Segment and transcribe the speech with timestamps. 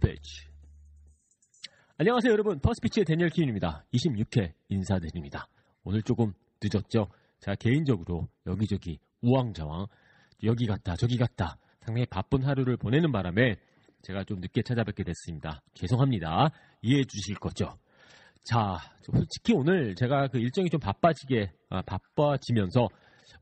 [0.00, 0.48] Pitch.
[1.98, 2.58] 안녕하세요, 여러분.
[2.58, 3.84] 퍼스트피치의 데니얼 킴입니다.
[3.92, 5.46] 26회 인사드립니다.
[5.84, 6.32] 오늘 조금
[6.62, 7.08] 늦었죠?
[7.40, 9.86] 제가 개인적으로 여기저기 우왕좌왕
[10.44, 13.56] 여기 갔다 저기 갔다 상당히 바쁜 하루를 보내는 바람에
[14.02, 15.60] 제가 좀 늦게 찾아뵙게 됐습니다.
[15.74, 16.50] 죄송합니다.
[16.80, 17.76] 이해해 주실 거죠?
[18.44, 22.88] 자, 솔직히 오늘 제가 그 일정이 좀 바빠지게 아, 바빠지면서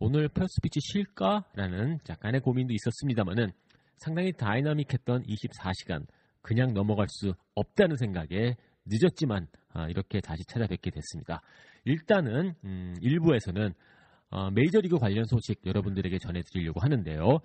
[0.01, 3.53] 오늘 퍼스트피치 쉴까라는 약간의 고민도 있었습니다만은
[3.99, 6.05] 상당히 다이나믹했던 24시간
[6.43, 11.41] 그냥 넘어갈 수 없다는 생각에 늦었지만 아, 이렇게 다시 찾아뵙게 됐습니다.
[11.85, 13.73] 일단은 음, 일부에서는
[14.31, 17.39] 어, 메이저리그 관련 소식 여러분들에게 전해드리려고 하는데요.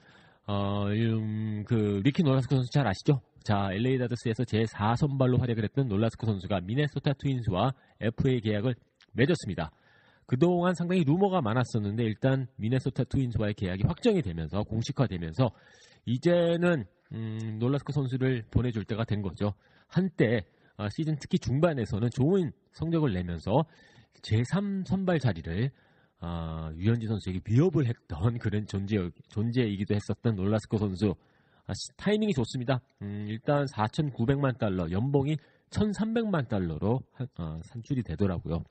[0.47, 3.21] 어, 음, 그 리키 놀라스코 선수 잘 아시죠?
[3.43, 8.75] 자, LA 다저스에서 제 4선발로 활약을 했던 놀라스코 선수가 미네소타 트윈스와 FA 계약을
[9.13, 9.71] 맺었습니다.
[10.31, 15.49] 그동안 상당히 루머가 많았었는데 일단 미네소타 트윈스와의 계약이 확정이 되면서 공식화되면서
[16.05, 19.53] 이제는 음, 놀라스코 선수를 보내줄 때가 된 거죠.
[19.87, 20.45] 한때
[20.75, 23.65] 아, 시즌 특히 중반에서는 좋은 성적을 내면서
[24.21, 25.71] 제3 선발 자리를
[26.19, 28.97] 아, 유현진 선수에게 위협을 했던 그런 존재,
[29.29, 31.15] 존재이기도 했었던 놀라스코 선수
[31.67, 32.81] 아, 시- 타이밍이 좋습니다.
[33.01, 35.37] 음, 일단 4,900만 달러, 연봉이
[35.69, 38.63] 1,300만 달러로 한- 어, 산출이 되더라고요.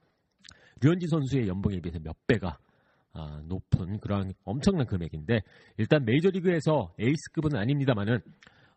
[0.83, 2.59] 류현진 선수의 연봉에 비해서 몇 배가
[3.13, 5.41] 아, 높은 그런 엄청난 금액인데
[5.79, 8.21] 일단 메이저리그에서 에이스급은 아닙니다만은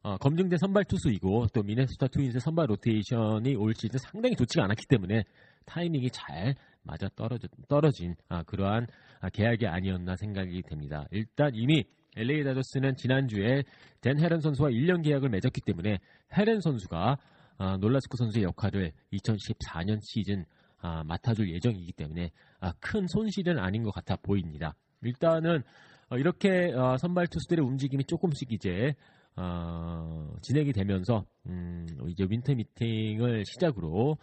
[0.02, 5.24] 어, 검증된 선발 투수이고 또 미네소타 트윈스의 선발 로테이션이 올 시즌 상당히 좋지가 않았기 때문에
[5.66, 8.88] 타이밍이 잘 맞아 떨어진, 떨어진 아, 그러한
[9.20, 11.06] 아, 계약이 아니었나 생각이 됩니다.
[11.12, 11.84] 일단 이미
[12.16, 13.64] LA 다저스는 지난주에
[14.00, 16.00] 댄 헤런 선수와 1년 계약을 맺었기 때문에
[16.38, 17.18] 헤런 선수가
[17.58, 20.46] 아, 놀라스코 선수의 역할을 2014년 시즌
[20.82, 24.76] 아, 맡아줄 예정이기 때문에 아, 큰 손실은 아닌 것 같아 보입니다.
[25.02, 25.64] 일단은
[26.10, 28.96] 어, 이렇게 어, 선발 투수들의 움직임이 조금씩 이제
[29.36, 34.18] 어, 진행이 되면서 음, 이제 winter meeting을 시작으로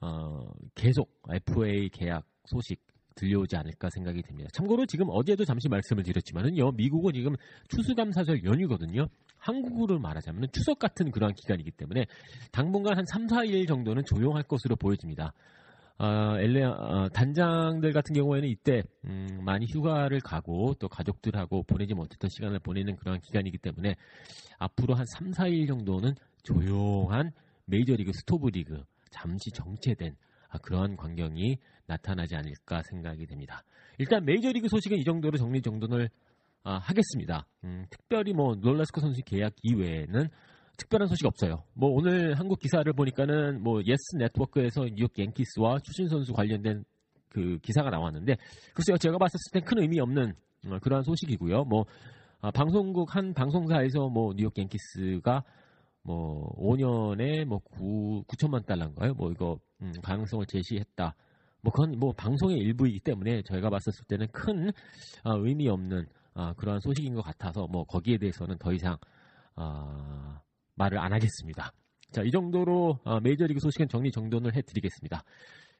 [0.00, 2.80] 어, 계속 FA 계약 소식
[3.14, 4.50] 들려오지 않을까 생각이 됩니다.
[4.52, 7.36] 참고로 지금 어제도 잠시 말씀을 드렸지만은요, 미국은 지금
[7.68, 9.08] 추수감사절 연휴거든요.
[9.38, 12.06] 한국으로 말하자면 추석 같은 그러한 기간이기 때문에
[12.50, 15.32] 당분간 한 3, 4일 정도는 조용할 것으로 보여집니다.
[15.98, 22.28] 어, 엘레 어, 단장들 같은 경우에는 이때 음, 많이 휴가를 가고 또 가족들하고 보내지 못했던
[22.28, 23.94] 시간을 보내는 그런 기간이기 때문에
[24.58, 27.30] 앞으로 한 3, 4일 정도는 조용한
[27.66, 30.16] 메이저리그 스토브리그 잠시 정체된
[30.48, 33.62] 아, 그러한 광경이 나타나지 않을까 생각이 됩니다.
[33.98, 36.08] 일단 메이저리그 소식은 이 정도로 정리 정돈을
[36.64, 37.46] 아, 하겠습니다.
[37.64, 40.28] 음, 특별히 뭐 놀라스코 선수 계약 이외에는
[40.76, 41.62] 특별한 소식 없어요.
[41.74, 46.84] 뭐 오늘 한국 기사를 보니까는 뭐 YES Network에서 뉴욕 양키스와 추신수 선수 관련된
[47.28, 48.36] 그 기사가 나왔는데
[48.74, 50.34] 글쎄요 제가 봤을 땐 큰 의미 없는
[50.66, 51.64] 어, 그러한 소식이고요.
[51.64, 51.84] 뭐
[52.40, 55.44] 아, 방송국 한 방송사에서 뭐 뉴욕 양키스가
[56.02, 59.14] 뭐 5년에 뭐 9, 9천만 달러인가요?
[59.14, 61.14] 뭐 이거 음, 가능성을 제시했다.
[61.62, 64.70] 뭐 그건 뭐 방송의 일부이기 때문에 저희가 봤었을 때는 큰
[65.22, 68.98] 아, 의미 없는 아, 그러한 소식인 것 같아서 뭐 거기에 대해서는 더 이상
[69.56, 70.40] 아,
[70.74, 71.72] 말을 안 하겠습니다.
[72.10, 75.22] 자, 이 정도로 어, 메이저리그 소식은 정리 정돈을 해드리겠습니다.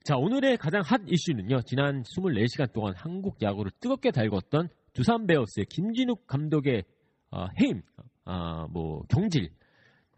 [0.04, 1.62] 자, 오늘의 가장 핫 이슈는요.
[1.62, 6.84] 지난 24시간 동안 한국 야구를 뜨겁게 달궜던 두산 베어스의 김진욱 감독의
[7.30, 7.82] 어, 해임,
[8.24, 9.50] 아, 뭐 경질,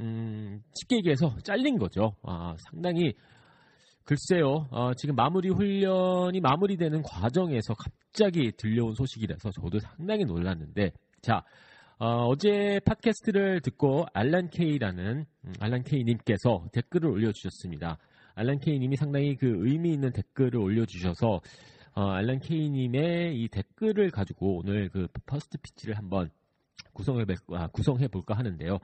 [0.00, 2.14] 음, 쉽게 얘기해서 잘린 거죠.
[2.22, 3.14] 아, 상당히
[4.04, 11.42] 글쎄요, 어, 지금 마무리 훈련이 마무리되는 과정에서 갑자기 들려온 소식이라서 저도 상당히 놀랐는데, 자,
[11.98, 17.96] 어, 제 팟캐스트를 듣고 알란 K라는, 음, 알란 K님께서 댓글을 올려주셨습니다.
[18.34, 21.40] 알란 K님이 상당히 그 의미 있는 댓글을 올려주셔서,
[21.94, 26.28] 어, 알란 K님의 이 댓글을 가지고 오늘 그 first pitch를 한번
[26.92, 28.78] 구성해, 아, 구성해 볼까 하는데요.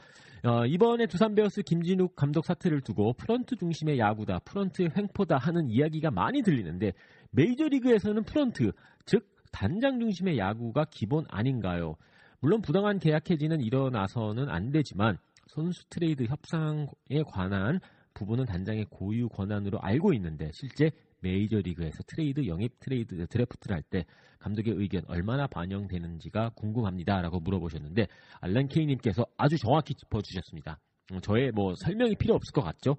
[0.44, 6.10] 어, 이번에 두산 베어스 김진욱 감독 사태를 두고 프런트 중심의 야구다, 프런트 횡포다 하는 이야기가
[6.10, 6.94] 많이 들리는데
[7.32, 8.72] 메이저리그에서는 프런트,
[9.04, 11.96] 즉 단장 중심의 야구가 기본 아닌가요?
[12.42, 15.16] 물론 부당한 계약 해지는 일어나서는 안 되지만
[15.46, 17.78] 선수 트레이드 협상에 관한
[18.14, 20.90] 부분은 단장의 고유 권한으로 알고 있는데 실제
[21.20, 24.04] 메이저리그에서 트레이드 영입 트레이드 드래프트를 할 때
[24.40, 28.08] 감독의 의견 얼마나 반영되는지가 궁금합니다라고 물어보셨는데
[28.40, 30.80] 알란 케이님께서 아주 정확히 짚어주셨습니다.
[31.12, 32.96] 음, 저의 뭐 설명이 필요 없을 것 같죠?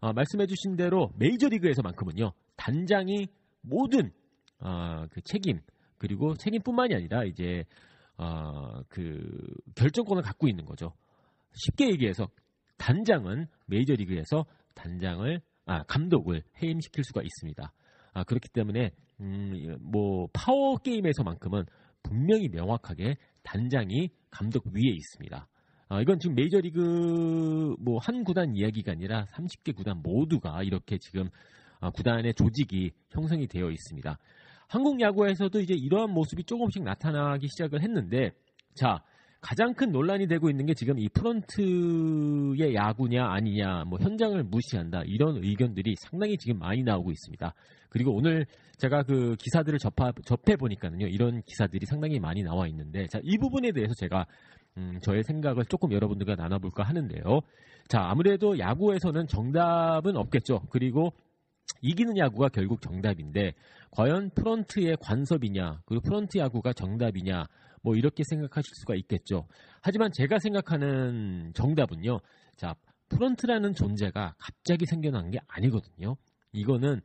[0.00, 3.28] 어, 말씀해주신 대로 메이저리그에서만큼은요 단장이
[3.60, 4.10] 모든
[4.58, 5.60] 어, 그 책임
[5.98, 7.64] 그리고 책임뿐만이 아니라 이제
[8.22, 9.20] 어, 그
[9.74, 10.92] 결정권을 갖고 있는 거죠.
[11.54, 12.28] 쉽게 얘기해서
[12.78, 17.72] 단장은 메이저 리그에서 단장을 아, 감독을 해임시킬 수가 있습니다.
[18.14, 18.90] 아, 그렇기 때문에
[19.20, 21.64] 음, 뭐 파워 게임에서만큼은
[22.02, 25.48] 분명히 명확하게 단장이 감독 위에 있습니다.
[25.88, 31.28] 아, 이건 지금 메이저리그 뭐 한 구단 이야기가 아니라 30개 구단 모두가 이렇게 지금
[31.80, 34.18] 아, 구단의 조직이 형성이 되어 있습니다.
[34.72, 38.30] 한국 야구에서도 이제 이러한 모습이 조금씩 나타나기 시작을 했는데
[38.74, 39.02] 자
[39.42, 45.44] 가장 큰 논란이 되고 있는 게 지금 이 프런트의 야구냐 아니냐 뭐 현장을 무시한다 이런
[45.44, 47.52] 의견들이 상당히 지금 많이 나오고 있습니다.
[47.90, 48.46] 그리고 오늘
[48.78, 53.72] 제가 그 기사들을 접하, 접해 보니까는요 이런 기사들이 상당히 많이 나와 있는데 자 이 부분에
[53.72, 54.24] 대해서 제가
[54.78, 57.40] 음, 저의 생각을 조금 여러분들과 나눠볼까 하는데요.
[57.88, 60.62] 자 아무래도 야구에서는 정답은 없겠죠.
[60.70, 61.12] 그리고
[61.80, 63.54] 이기는 야구가 결국 정답인데
[63.90, 67.46] 과연 프런트의 간섭이냐 그리고 프런트 야구가 정답이냐
[67.82, 69.46] 뭐 이렇게 생각하실 수가 있겠죠.
[69.80, 72.20] 하지만 제가 생각하는 정답은요.
[72.56, 72.74] 자,
[73.08, 76.16] 프런트라는 존재가 갑자기 생겨난 게 아니거든요.
[76.52, 77.00] 이거는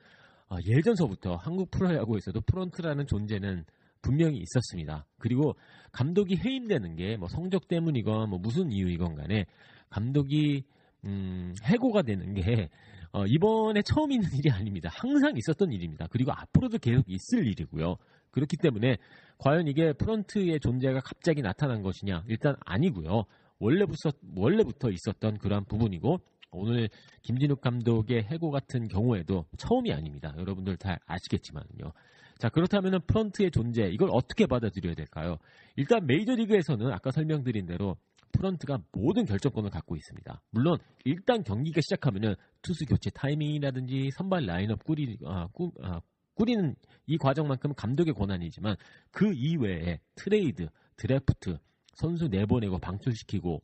[0.49, 3.65] 어, 예전서부터 한국 프로야구에서도 프런트라는 존재는
[4.01, 5.05] 분명히 있었습니다.
[5.17, 5.55] 그리고
[5.91, 9.45] 감독이 해임되는 게 뭐 성적 때문이건 뭐 무슨 이유이건 간에
[9.89, 10.63] 감독이
[11.05, 12.69] 음, 해고가 되는 게
[13.11, 14.89] 어, 이번에 처음 있는 일이 아닙니다.
[14.93, 16.07] 항상 있었던 일입니다.
[16.09, 17.97] 그리고 앞으로도 계속 있을 일이고요.
[18.31, 18.97] 그렇기 때문에
[19.37, 22.23] 과연 이게 프런트의 존재가 갑자기 나타난 것이냐?
[22.27, 23.23] 일단 아니고요.
[23.59, 26.19] 원래부터 원래부터 있었던 그러한 부분이고
[26.51, 26.89] 오늘
[27.23, 30.33] 김진욱 감독의 해고 같은 경우에도 처음이 아닙니다.
[30.37, 31.91] 여러분들 다 아시겠지만요.
[32.37, 35.37] 자, 그렇다면 프런트의 존재, 이걸 어떻게 받아들여야 될까요?
[35.75, 37.97] 일단 메이저리그에서는 아까 설명드린 대로
[38.31, 40.41] 프런트가 모든 결정권을 갖고 있습니다.
[40.51, 46.01] 물론 일단 경기가 시작하면은 투수 교체 타이밍이라든지 선발 라인업 꾸리, 아, 꾸, 아,
[46.35, 46.75] 꾸리는
[47.07, 48.75] 이 과정만큼 감독의 권한이지만
[49.11, 51.57] 그 이외에 트레이드, 드래프트,
[51.95, 53.61] 선수 내보내고 방출시키고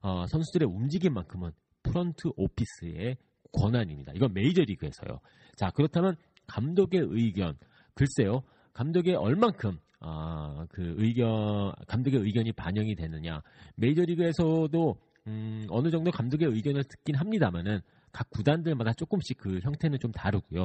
[0.00, 1.50] 어, 선수들의 움직임만큼은
[1.82, 3.16] front office의
[3.52, 4.12] 권한입니다.
[4.14, 5.20] 이건 메이저리그에서요.
[5.56, 7.56] 자 그렇다면 감독의 의견
[7.94, 13.40] 글쎄요 감독의 얼만큼 아, 그 의견 감독의 의견이 반영이 되느냐
[13.76, 14.96] 메이저리그에서도
[15.28, 17.80] 음, 어느 정도 감독의 의견을 듣긴 합니다만은
[18.12, 20.64] 각 구단들마다 조금씩 그 형태는 좀 다르고요.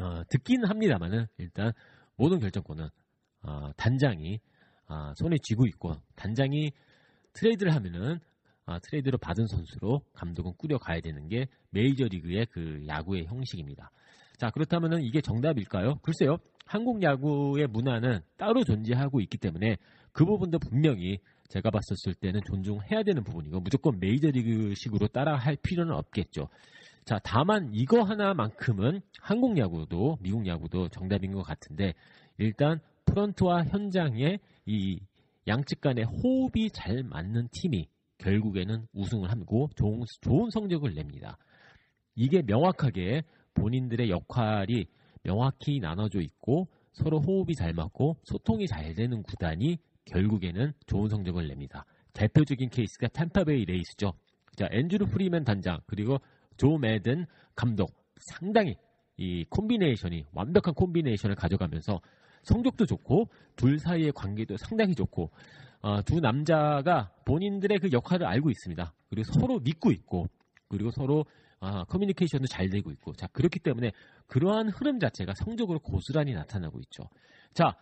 [0.00, 1.72] 어, 듣기는 합니다만은 일단
[2.16, 2.88] 모든 결정권은
[3.42, 4.40] 어, 단장이
[4.88, 6.72] 어, 손에 쥐고 있고 단장이
[7.34, 8.18] 트레이드를 하면은
[8.66, 13.92] 어, 트레이드로 받은 선수로 감독은 꾸려가야 되는 게 메이저리그의 그 야구의 형식입니다.
[14.38, 16.00] 자 그렇다면은 이게 정답일까요?
[16.02, 16.38] 글쎄요.
[16.66, 19.76] 한국 야구의 문화는 따로 존재하고 있기 때문에
[20.12, 21.18] 그 부분도 분명히
[21.48, 26.48] 제가 봤었을 때는 존중해야 되는 부분이고 무조건 메이저리그식으로 따라할 필요는 없겠죠.
[27.04, 31.94] 자, 다만 이거 하나만큼은 한국 야구도 미국 야구도 정답인 것 같은데
[32.36, 34.98] 일단 프런트와 현장의 이
[35.46, 37.86] 양측 간의 호흡이 잘 맞는 팀이
[38.18, 41.38] 결국에는 우승을 하고 좋은, 좋은 성적을 냅니다.
[42.16, 43.22] 이게 명확하게
[43.54, 44.86] 본인들의 역할이
[45.26, 51.84] 명확히 나눠져 있고 서로 호흡이 잘 맞고 소통이 잘 되는 구단이 결국에는 좋은 성적을 냅니다.
[52.12, 54.12] 대표적인 케이스가 템파베이 레이스죠.
[54.54, 56.18] 자, 앤드루 프리드맨 단장 그리고
[56.56, 58.76] 조 매든 감독 상당히
[59.16, 62.00] 이 콤비네이션이 완벽한 콤비네이션을 가져가면서
[62.42, 65.30] 성적도 좋고 둘 사이의 관계도 상당히 좋고
[65.82, 68.94] 어, 두 남자가 본인들의 그 역할을 알고 있습니다.
[69.10, 70.28] 그리고 서로 믿고 있고
[70.68, 71.24] 그리고 서로
[71.60, 73.92] 어, 커뮤니케이션도 잘 되고 있고 자 그렇기 때문에
[74.26, 77.04] 그러한 흐름 자체가 성적으로 고스란히 나타나고 있죠.
[77.54, 77.76] 자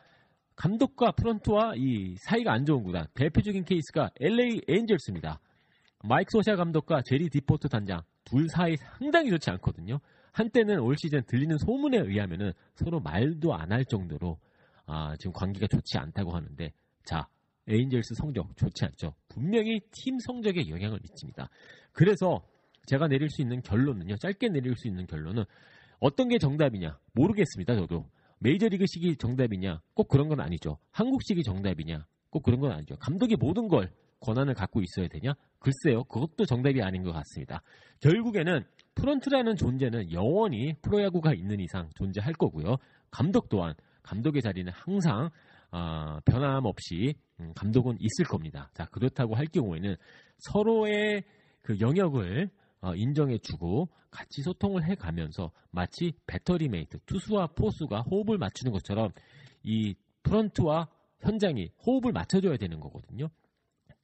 [0.57, 5.41] 감독과 프런트와 이 사이가 안 좋은 구단 대표적인 케이스가 LA 엔젤스입니다.
[6.05, 9.99] 마이크 소샤 감독과 제리 디포토 단장 둘 사이 상당히 좋지 않거든요.
[10.33, 14.39] 한때는 올 시즌 들리는 소문에 의하면은 서로 말도 안 할 정도로
[14.87, 16.73] 아, 지금 관계가 좋지 않다고 하는데
[17.05, 17.27] 자
[17.67, 19.15] 에인젤스 성적 좋지 않죠.
[19.29, 21.49] 분명히 팀 성적에 영향을 미칩니다.
[21.93, 22.43] 그래서
[22.87, 24.17] 제가 내릴 수 있는 결론은요.
[24.17, 25.45] 짧게 내릴 수 있는 결론은
[26.01, 27.75] 어떤 게 정답이냐 모르겠습니다.
[27.77, 28.07] 저도
[28.41, 30.79] 메이저리그식이 정답이냐 꼭 그런 건 아니죠.
[30.91, 32.97] 한국식이 정답이냐 꼭 그런 건 아니죠.
[32.97, 35.35] 감독이 모든 걸 권한을 갖고 있어야 되냐?
[35.59, 36.05] 글쎄요.
[36.05, 37.63] 그것도 정답이 아닌 것 같습니다.
[38.01, 38.65] 결국에는
[38.95, 42.77] 프런트라는 존재는 영원히 프로야구가 있는 이상 존재할 거고요.
[43.11, 45.31] 감독 또한 감독의 자리는 항상
[45.71, 48.71] 어, 변함없이 음, 감독은 있을 겁니다.
[48.75, 49.97] 자 그렇다고 할 경우에는
[50.39, 51.25] 서로의
[51.63, 52.64] 그 영역을 어,
[52.95, 59.11] 인정해주고 같이 소통을 해가면서 마치 battery mate 투수와 포수가 호흡을 맞추는 것처럼
[59.63, 60.89] 이 프런트와
[61.21, 63.29] 현장이 호흡을 맞춰줘야 되는 거거든요.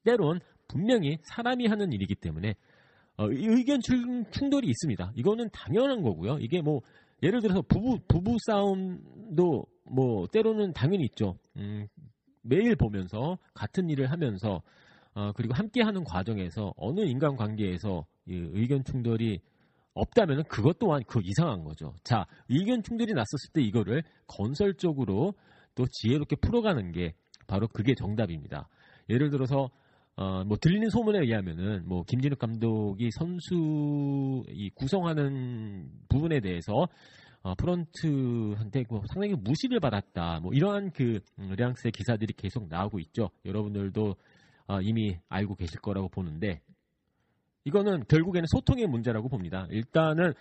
[0.04, 2.54] 때론 분명히 사람이 하는 일이기 때문에
[3.16, 5.12] 어, 의견 충돌이 있습니다.
[5.14, 6.38] 이거는 당연한 거고요.
[6.38, 6.80] 이게 뭐
[7.22, 11.36] 예를 들어서 부부 부부 싸움도 뭐 때로는 당연히 있죠.
[11.56, 11.86] 음,
[12.42, 14.62] 매일 보면서 같은 일을 하면서
[15.14, 19.40] 어, 그리고 함께하는 과정에서 어느 인간 관계에서 의견 충돌이
[19.94, 21.94] 없다면 그것 또한 그 이상한 거죠.
[22.04, 25.34] 자, 의견 충돌이 났었을 때 이거를 건설적으로
[25.74, 27.14] 또 지혜롭게 풀어가는 게
[27.46, 28.68] 바로 그게 정답입니다.
[29.08, 29.70] 예를 들어서
[30.16, 36.86] 어, 뭐 들리는 소문에 의하면은 뭐 김진욱 감독이 선수 이 구성하는 부분에 대해서
[37.42, 40.40] 어, 프런트한테 뭐 상당히 무시를 받았다.
[40.40, 43.30] 뭐 이러한 그 음, 량스의 기사들이 계속 나오고 있죠.
[43.46, 44.14] 여러분들도
[44.66, 46.60] 어, 이미 알고 계실 거라고 보는데
[47.70, 49.66] 이거는 결국에는 소통의 문제라고 봅니다.
[49.70, 50.34] 일단은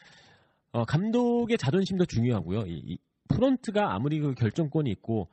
[0.72, 2.66] 어, 감독의 자존심도 중요하고요.
[2.66, 5.28] 이, 이 프런트가 아무리 그 결정권이 있고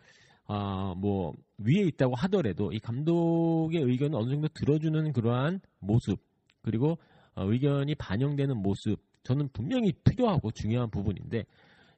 [0.47, 6.21] 어, 뭐 위에 있다고 하더라도 이 감독의 의견을 어느 정도 들어주는 그러한 모습
[6.63, 6.99] 그리고
[7.35, 11.45] 어, 의견이 반영되는 모습 저는 분명히 필요하고 중요한 부분인데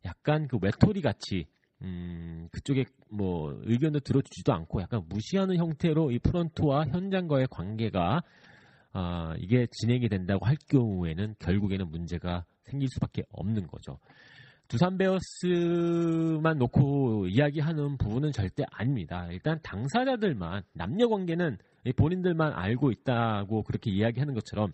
[0.05, 1.47] 약간 그 외톨이 같이
[1.83, 8.23] 음, 그쪽에 뭐 의견도 들어주지도 않고 약간 무시하는 형태로 이 프런트와 현장과의 관계가
[8.93, 13.99] 아, 이게 진행이 된다고 할 경우에는 결국에는 문제가 생길 수밖에 없는 거죠.
[14.69, 19.27] 두산 베어스만 놓고 이야기하는 부분은 절대 아닙니다.
[19.31, 21.57] 일단 당사자들만 남녀 관계는
[21.97, 24.73] 본인들만 알고 있다고 그렇게 이야기하는 것처럼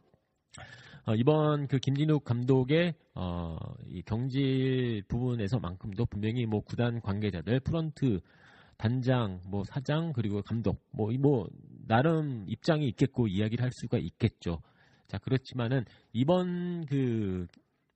[1.06, 3.56] 어, 이번 그 김진욱 감독의 어,
[3.88, 8.20] 이 경질 부분에서만큼도 분명히 뭐 구단 관계자들 프런트
[8.78, 11.48] 단장 뭐 사장 그리고 감독 뭐이뭐 뭐
[11.86, 14.60] 나름 입장이 있겠고 이야기를 할 수가 있겠죠.
[15.06, 17.46] 자 그렇지만은 이번 그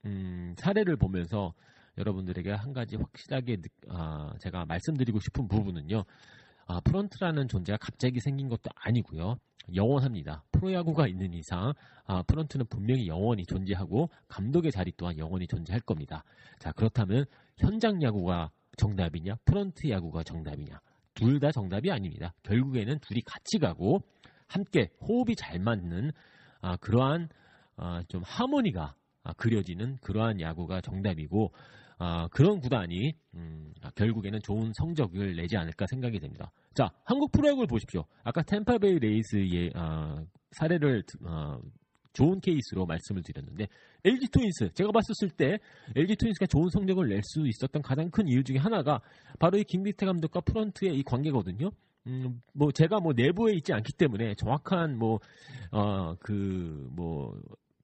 [0.05, 1.55] 음, 사례를 보면서
[1.99, 6.05] 여러분들에게 한 가지 확실하게 아, 제가 말씀드리고 싶은 부분은요.
[6.67, 9.37] 아, 프런트라는 존재가 갑자기 생긴 것도 아니고요.
[9.75, 10.45] 영원합니다.
[10.53, 11.73] 프로야구가 있는 이상
[12.07, 16.25] 아, 프런트는 분명히 영원히 존재하고 감독의 자리 또한 영원히 존재할 겁니다.
[16.59, 17.25] 자 그렇다면
[17.59, 20.81] 현장 야구가 정답이냐 프런트 야구가 정답이냐
[21.19, 22.33] 둘 다 정답이 아닙니다.
[22.45, 24.01] 결국에는 둘이 같이 가고
[24.49, 26.13] 함께 호흡이 잘 맞는
[26.61, 27.29] 아, 그러한
[27.77, 28.95] 아, 좀 하모니가
[29.25, 31.53] 아, 그려지는 그러한 야구가 정답이고
[31.99, 36.53] 아, 그런 구단이 음, 아, 결국에는 좋은 성적을 내지 않을까 생각이 됩니다.
[36.75, 38.05] 자, 한국 프로야구를 보십시오.
[38.23, 41.59] 아까 템파베이 레이스의 어, 사례를 어,
[42.19, 43.69] 좋은 케이스로 말씀을 드렸는데
[44.05, 45.59] LG 트윈스 제가 봤었을 때
[45.97, 49.01] LG 트윈스가 좋은 성적을 낼 수 있었던 가장 큰 이유 중에 하나가
[49.39, 51.71] 바로 이 김기태 감독과 프런트의 이 관계거든요.
[52.07, 55.19] 음, 뭐 제가 뭐 내부에 있지 않기 때문에 정확한 뭐
[55.73, 57.33] 어 그 뭐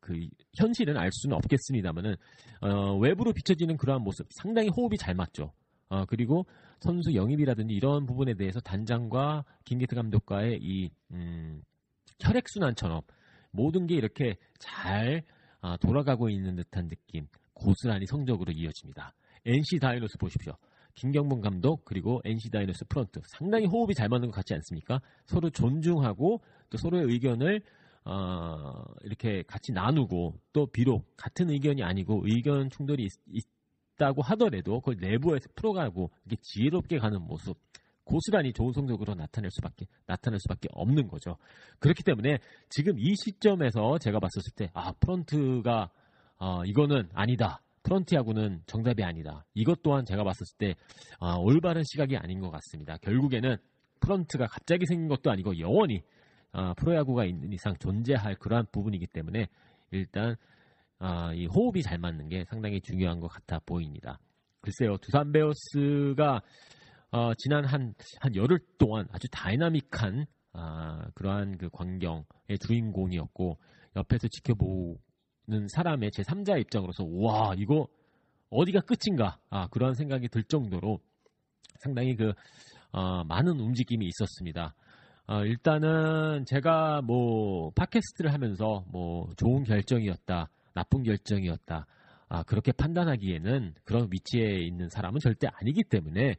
[0.00, 0.12] 그
[0.58, 2.16] 현실은 알 수는 없겠습니다만은
[2.60, 5.52] 어, 외부로 비춰지는 그러한 모습 상당히 호흡이 잘 맞죠.
[5.88, 6.44] 어, 그리고
[6.80, 11.62] 선수 영입이라든지 이런 부분에 대해서 단장과 김기태 감독과의 이 음,
[12.20, 13.00] 혈액순환처럼
[13.54, 15.22] 모든 게 이렇게 잘
[15.60, 19.14] 아, 돌아가고 있는 듯한 느낌 고스란히 성적으로 이어집니다.
[19.46, 20.54] NC 다이노스 보십시오.
[20.94, 25.00] 김경문 감독 그리고 NC 다이노스 프런트 상당히 호흡이 잘 맞는 것 같지 않습니까?
[25.26, 27.62] 서로 존중하고 또 서로의 의견을
[28.04, 33.44] 어, 이렇게 같이 나누고 또 비록 같은 의견이 아니고 의견 충돌이 있,
[33.96, 37.56] 다고 하더라도 그걸 내부에서 풀어가고 이게 지혜롭게 가는 모습
[38.04, 41.36] 고스란히 좋은 성적으로 나타낼 수밖에 나타낼 수밖에 없는 거죠.
[41.78, 45.90] 그렇기 때문에 지금 이 시점에서 제가 봤었을 때 아 프런트가
[46.38, 47.60] 어, 이거는 아니다.
[47.82, 49.44] 프런트 야구는 정답이 아니다.
[49.54, 50.74] 이것 또한 제가 봤었을 때
[51.20, 52.96] 아, 올바른 시각이 아닌 것 같습니다.
[52.98, 53.56] 결국에는
[54.00, 56.02] 프런트가 갑자기 생긴 것도 아니고 영원히
[56.52, 59.48] 아, 프로야구가 있는 이상 존재할 그러한 부분이기 때문에
[59.90, 60.36] 일단
[60.98, 64.18] 아, 이 호흡이 잘 맞는 게 상당히 중요한 것 같아 보입니다.
[64.60, 66.40] 글쎄요, 두산 베어스가
[67.14, 73.56] 어, 지난 한, 한 열흘 동안 아주 다이나믹한 아, 그러한 그 광경의 주인공이었고
[73.94, 74.98] 옆에서 지켜보고
[75.68, 77.86] 사람의 제 3자 입장으로서 와 이거
[78.50, 80.98] 어디가 끝인가 아, 그런 생각이 들 정도로
[81.78, 82.32] 상당히 그
[82.90, 84.74] 어, 많은 움직임이 있었습니다.
[85.28, 91.86] 어, 일단은 제가 뭐 팟캐스트를 하면서 뭐 좋은 결정이었다, 나쁜 결정이었다,
[92.28, 96.34] 아, 그렇게 판단하기에는 그런 위치에 있는 사람은 절대 아니기 때문에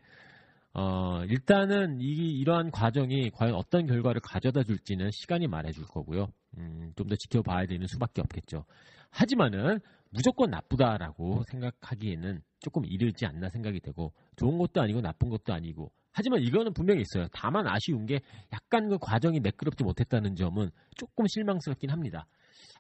[0.78, 2.06] 어, 일단은 이,
[2.40, 6.28] 이러한 과정이 과연 어떤 결과를 가져다 줄지는 시간이 말해줄 거고요.
[6.58, 8.66] 음, 좀 더 지켜봐야 되는 수밖에 없겠죠.
[9.10, 9.80] 하지만은
[10.10, 16.42] 무조건 나쁘다라고 생각하기에는 조금 이르지 않나 생각이 되고 좋은 것도 아니고 나쁜 것도 아니고 하지만
[16.42, 17.28] 이거는 분명히 있어요.
[17.34, 18.20] 다만 아쉬운 게
[18.52, 22.26] 약간 그 과정이 매끄럽지 못했다는 점은 조금 실망스럽긴 합니다.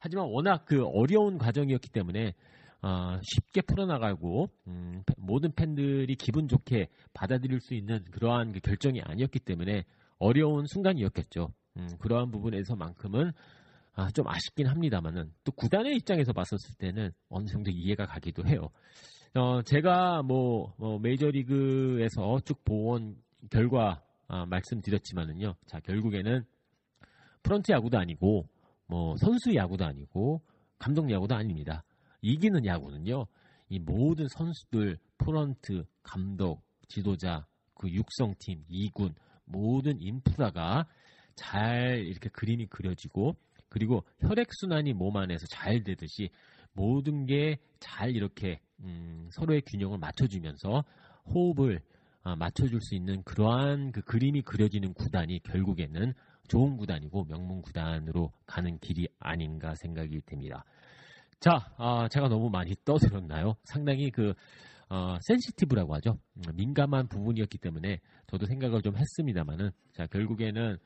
[0.01, 2.33] 하지만 워낙 그 어려운 과정이었기 때문에
[2.81, 9.39] 어, 쉽게 풀어나가고 음, 모든 팬들이 기분 좋게 받아들일 수 있는 그러한 그 결정이 아니었기
[9.39, 9.85] 때문에
[10.19, 11.51] 어려운 순간이었겠죠.
[11.77, 13.31] 음, 그러한 부분에서만큼은
[13.95, 18.69] 아, 좀 아쉽긴 합니다만은 또 구단의 입장에서 봤었을 때는 어느 정도 이해가 가기도 해요.
[19.35, 23.17] 어, 제가 뭐, 뭐 메이저리그에서 쭉 보온
[23.49, 25.55] 결과 아, 말씀드렸지만은요.
[25.65, 26.43] 자 결국에는
[27.43, 28.47] 프런트 야구도 아니고
[28.87, 30.41] 뭐 선수 야구도 아니고
[30.77, 31.83] 감독 야구도 아닙니다.
[32.25, 33.27] 이기는 야구는요.
[33.69, 39.13] 이 모든 선수들, 프런트, 감독, 지도자, 그 육성팀, 이군
[39.45, 40.87] 모든 인프라가
[41.35, 43.35] 잘 이렇게 그림이 그려지고
[43.69, 46.29] 그리고 혈액순환이 몸 안에서 잘 되듯이
[46.73, 50.83] 모든 게 잘 이렇게 음, 서로의 균형을 맞춰주면서
[51.27, 51.81] 호흡을
[52.23, 56.13] 아, 맞춰줄 수 있는 그러한 그 그림이 그려지는 구단이 결국에는
[56.47, 60.65] 좋은 구단이고 명문 구단으로 가는 길이 아닌가 생각이 됩니다.
[61.39, 63.55] 자, 아, 제가 너무 많이 떠들었나요?
[63.63, 64.33] 상당히 그
[64.89, 66.17] 어, 센시티브라고 하죠.
[66.37, 70.77] 음, 민감한 부분이었기 때문에 저도 생각을 좀 했습니다만은 자 결국에는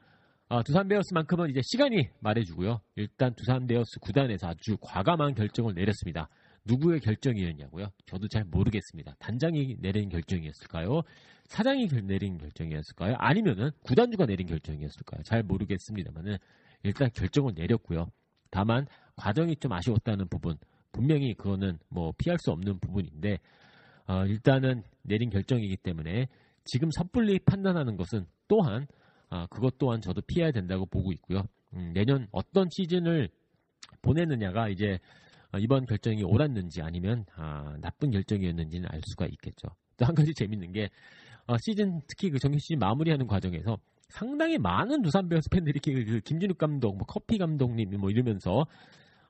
[0.51, 2.81] 아, 두산 베어스만큼은 이제 시간이 말해주고요.
[2.95, 6.27] 일단 두산 베어스 구단에서 아주 과감한 결정을 내렸습니다.
[6.65, 7.89] 누구의 결정이었냐고요?
[8.07, 9.15] 저도 잘 모르겠습니다.
[9.19, 11.01] 단장이 내린 결정이었을까요?
[11.45, 13.15] 사장이 내린 결정이었을까요?
[13.17, 15.23] 아니면은 구단주가 내린 결정이었을까요?
[15.23, 16.37] 잘 모르겠습니다만은
[16.83, 18.07] 일단 결정을 내렸고요.
[18.51, 18.87] 다만
[19.19, 20.57] 과정이 좀 아쉬웠다는 부분
[20.91, 23.37] 분명히 그거는 뭐 피할 수 없는 부분인데
[24.07, 26.27] 어, 일단은 내린 결정이기 때문에
[26.63, 28.87] 지금 섣불리 판단하는 것은 또한
[29.29, 31.43] 아, 그것 또한 저도 피해야 된다고 보고 있고요.
[31.73, 33.29] 음, 내년 어떤 시즌을
[34.01, 34.97] 보내느냐가 이제
[35.51, 39.67] 어, 이번 결정이 옳았는지 아니면 아, 나쁜 결정이었는지는 알 수가 있겠죠.
[39.97, 40.89] 또 한 가지 재밌는 게
[41.45, 43.77] 어, 시즌 특히 그 정규 시즌 마무리하는 과정에서
[44.07, 48.65] 상당히 많은 두산 베어스 팬들이 그, 그 김진욱 감독, 뭐 커피 감독님 뭐 이러면서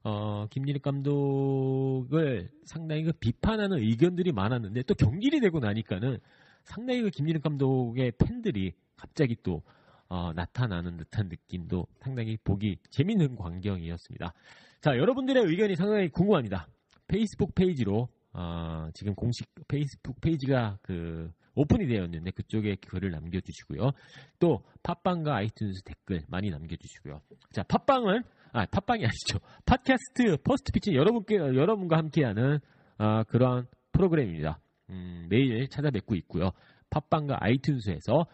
[0.03, 6.19] 어, 김진욱 감독을 상당히 그 비판하는 의견들이 많았는데 또 경질이 되고 나니까는
[6.63, 9.61] 상당히 그 김진욱 감독의 팬들이 갑자기 또
[10.07, 14.33] 어, 나타나는 듯한 느낌도 상당히 보기 재밌는 광경이었습니다.
[14.81, 16.67] 자, 여러분들의 의견이 상당히 궁금합니다.
[17.07, 23.91] 페이스북 페이지로 어, 지금 공식 페이스북 페이지가 그 오픈이 되었는데 그쪽에 글을 남겨주시고요.
[24.39, 27.21] 또 팟빵과 아이튠즈 댓글 많이 남겨주시고요.
[27.51, 29.39] 자, 팟빵은 아 팟빵이 아니죠.
[29.65, 32.59] 팟캐스트 퍼스트 피치 여러분께 여러분과 함께하는
[32.97, 34.59] 어, 그러한 프로그램입니다.
[34.89, 36.51] 음, 매일 찾아뵙고 있고요.
[36.89, 38.25] 팟빵과 아이튠즈에서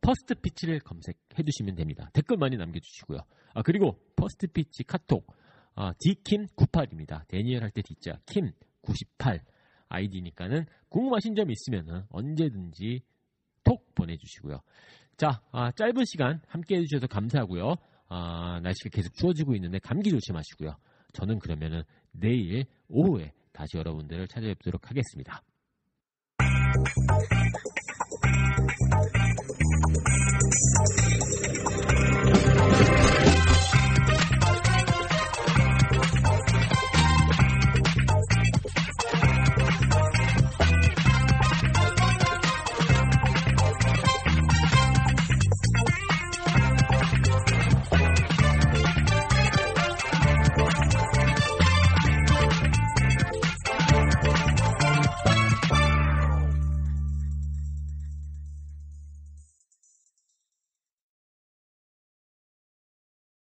[0.00, 2.10] 퍼스트 피치를 검색해 주시면 됩니다.
[2.12, 3.20] 댓글 많이 남겨 주시고요.
[3.54, 5.26] 아, 그리고 퍼스트 피치 카톡
[5.74, 7.26] 아, dkim98입니다.
[7.28, 9.40] 데니엘 할 때 D자 kim98
[9.88, 13.00] 아이디니까는 궁금하신 점 있으면 언제든지
[13.64, 14.60] 톡 보내주시고요.
[15.16, 17.74] 자, 아, 짧은 시간 함께 해주셔서 감사하고요.
[18.16, 20.76] 아, 날씨가 계속 추워지고 있는데 감기 조심하시고요.
[21.14, 25.42] 저는 그러면은 내일 오후에 다시 여러분들을 찾아뵙도록 하겠습니다.